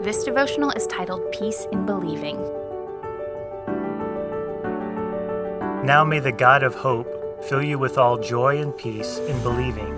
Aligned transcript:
This 0.00 0.22
devotional 0.22 0.70
is 0.70 0.86
titled 0.86 1.32
Peace 1.32 1.66
in 1.72 1.84
Believing. 1.84 2.36
Now 5.84 6.04
may 6.04 6.20
the 6.20 6.30
God 6.30 6.62
of 6.62 6.76
hope 6.76 7.08
fill 7.42 7.64
you 7.64 7.80
with 7.80 7.98
all 7.98 8.16
joy 8.16 8.62
and 8.62 8.76
peace 8.76 9.18
in 9.18 9.42
believing, 9.42 9.92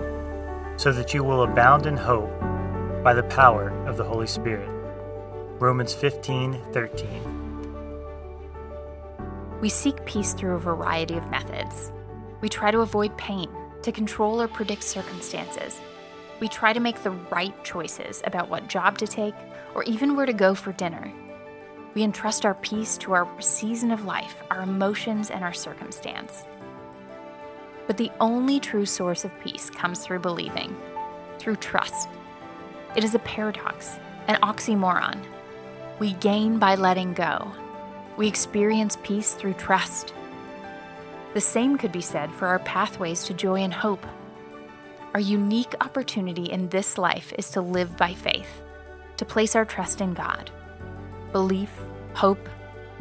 so 0.75 0.91
that 0.91 1.13
you 1.13 1.23
will 1.23 1.43
abound 1.43 1.85
in 1.85 1.95
hope 1.95 2.31
by 3.03 3.13
the 3.13 3.27
power 3.29 3.69
of 3.85 3.97
the 3.97 4.03
Holy 4.03 4.25
Spirit. 4.25 4.67
Romans 5.59 5.93
15 5.93 6.59
13. 6.71 9.59
We 9.61 9.69
seek 9.69 10.03
peace 10.05 10.33
through 10.33 10.55
a 10.55 10.59
variety 10.59 11.15
of 11.15 11.29
methods. 11.29 11.91
We 12.41 12.49
try 12.49 12.71
to 12.71 12.79
avoid 12.79 13.15
pain, 13.19 13.51
to 13.83 13.91
control 13.91 14.41
or 14.41 14.47
predict 14.47 14.81
circumstances. 14.81 15.79
We 16.41 16.47
try 16.47 16.73
to 16.73 16.79
make 16.79 17.03
the 17.03 17.11
right 17.11 17.53
choices 17.63 18.23
about 18.25 18.49
what 18.49 18.67
job 18.67 18.97
to 18.97 19.07
take 19.07 19.35
or 19.75 19.83
even 19.83 20.15
where 20.15 20.25
to 20.25 20.33
go 20.33 20.55
for 20.55 20.73
dinner. 20.73 21.13
We 21.93 22.01
entrust 22.01 22.45
our 22.45 22.55
peace 22.55 22.97
to 22.99 23.13
our 23.13 23.29
season 23.39 23.91
of 23.91 24.05
life, 24.05 24.41
our 24.49 24.63
emotions, 24.63 25.29
and 25.29 25.43
our 25.43 25.53
circumstance. 25.53 26.45
But 27.85 27.97
the 27.97 28.11
only 28.19 28.59
true 28.59 28.87
source 28.87 29.23
of 29.23 29.39
peace 29.41 29.69
comes 29.69 30.03
through 30.03 30.19
believing, 30.19 30.75
through 31.37 31.57
trust. 31.57 32.09
It 32.95 33.03
is 33.03 33.13
a 33.13 33.19
paradox, 33.19 33.99
an 34.27 34.39
oxymoron. 34.41 35.23
We 35.99 36.13
gain 36.13 36.57
by 36.57 36.73
letting 36.73 37.13
go. 37.13 37.51
We 38.17 38.27
experience 38.27 38.97
peace 39.03 39.35
through 39.35 39.53
trust. 39.53 40.11
The 41.35 41.41
same 41.41 41.77
could 41.77 41.91
be 41.91 42.01
said 42.01 42.31
for 42.31 42.47
our 42.47 42.59
pathways 42.59 43.25
to 43.25 43.35
joy 43.35 43.61
and 43.61 43.73
hope. 43.73 44.05
Our 45.13 45.19
unique 45.19 45.75
opportunity 45.81 46.45
in 46.45 46.69
this 46.69 46.97
life 46.97 47.33
is 47.37 47.49
to 47.51 47.61
live 47.61 47.97
by 47.97 48.13
faith, 48.13 48.61
to 49.17 49.25
place 49.25 49.57
our 49.57 49.65
trust 49.65 49.99
in 49.99 50.13
God. 50.13 50.49
Belief, 51.33 51.69
hope, 52.13 52.47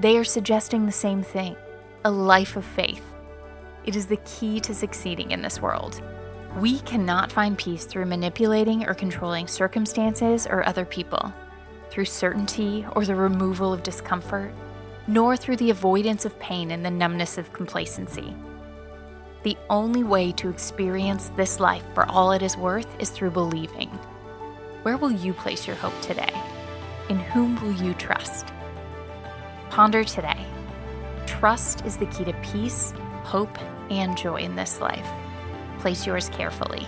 they 0.01 0.17
are 0.17 0.25
suggesting 0.25 0.87
the 0.87 0.93
same 0.93 1.23
thing 1.23 1.55
a 2.05 2.11
life 2.11 2.57
of 2.57 2.65
faith. 2.65 3.05
It 3.85 3.95
is 3.95 4.07
the 4.07 4.17
key 4.19 4.59
to 4.61 4.75
succeeding 4.75 5.31
in 5.31 5.41
this 5.41 5.63
world. 5.63 6.03
We 6.59 6.81
cannot 6.81 7.31
find 7.31 7.57
peace 7.57 7.85
through 7.85 8.07
manipulating 8.07 8.89
or 8.89 8.95
controlling 8.95 9.47
circumstances 9.47 10.49
or 10.49 10.67
other 10.67 10.85
people, 10.85 11.33
through 11.91 12.07
certainty 12.07 12.85
or 12.97 13.05
the 13.05 13.15
removal 13.15 13.73
of 13.73 13.85
discomfort, 13.85 14.53
nor 15.07 15.37
through 15.37 15.57
the 15.57 15.71
avoidance 15.71 16.25
of 16.25 16.41
pain 16.41 16.73
and 16.73 16.85
the 16.85 16.91
numbness 16.91 17.39
of 17.39 17.53
complacency. 17.53 18.35
The 19.43 19.57
only 19.71 20.05
way 20.05 20.33
to 20.33 20.51
experience 20.51 21.31
this 21.35 21.61
life 21.61 21.85
for 21.95 22.05
all 22.11 22.33
it 22.33 22.43
is 22.43 22.59
worth 22.59 22.89
is 23.01 23.09
through 23.09 23.31
believing. 23.31 23.89
Where 24.83 24.99
will 24.99 25.11
you 25.11 25.33
place 25.33 25.67
your 25.67 25.77
hope 25.77 25.99
today? 26.03 26.33
In 27.09 27.19
whom 27.19 27.59
will 27.63 27.73
you 27.73 27.95
trust? 27.95 28.49
Ponder 29.71 30.05
today. 30.05 30.45
Trust 31.27 31.87
is 31.87 31.97
the 31.97 32.05
key 32.07 32.25
to 32.25 32.35
peace, 32.43 32.93
hope, 33.23 33.57
and 33.91 34.15
joy 34.15 34.37
in 34.37 34.57
this 34.57 34.79
life. 34.79 35.09
Place 35.79 36.07
yours 36.07 36.29
carefully. 36.29 36.87